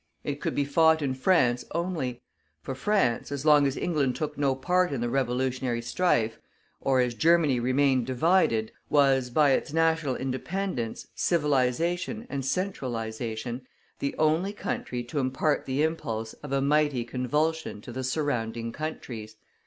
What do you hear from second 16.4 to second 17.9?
of a mighty convulsion